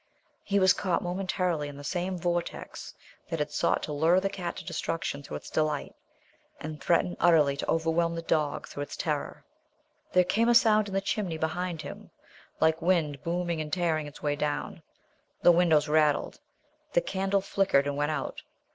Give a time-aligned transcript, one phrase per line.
[0.41, 2.95] He was caught momentarily in the same vortex
[3.29, 5.93] that had sought to lure the cat to destruction through its delight,
[6.59, 9.45] and threatened utterly to overwhelm the dog through its terror.
[10.11, 12.09] There came a sound in the chimney behind him
[12.59, 14.81] like wind booming and tearing its way down.
[15.43, 16.39] The windows rattled.
[16.93, 18.41] The candle flickered and went out.